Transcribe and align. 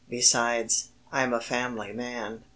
Besides, 0.09 0.87
I'm 1.11 1.31
a 1.31 1.39
family 1.39 1.93
man." 1.93 2.43